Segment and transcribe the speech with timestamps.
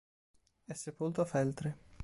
[0.65, 1.77] È sepolto a Feltre.